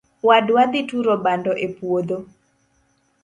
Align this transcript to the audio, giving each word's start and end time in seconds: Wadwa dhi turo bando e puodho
Wadwa 0.27 0.61
dhi 0.71 0.81
turo 0.89 1.13
bando 1.25 1.51
e 1.65 1.67
puodho 1.75 2.17